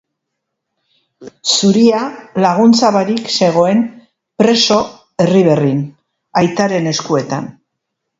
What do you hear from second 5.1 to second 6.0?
Erriberrin,